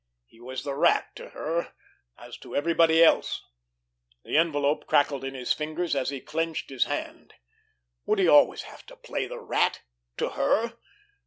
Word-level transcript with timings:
He 0.25 0.39
was 0.39 0.63
the 0.63 0.73
Rat 0.73 1.15
to 1.17 1.29
her, 1.29 1.75
as 2.17 2.35
to 2.39 2.55
everybody 2.55 3.03
else. 3.03 3.39
The 4.25 4.35
envelope 4.35 4.87
crackled 4.87 5.23
in 5.23 5.35
his 5.35 5.53
fingers, 5.53 5.95
as 5.95 6.09
he 6.09 6.19
clenched 6.19 6.71
his 6.71 6.85
hand. 6.85 7.35
Would 8.07 8.17
he 8.17 8.27
always 8.27 8.63
have 8.63 8.83
to 8.87 8.95
play 8.95 9.27
the 9.27 9.37
Rat—to 9.37 10.29
her! 10.29 10.79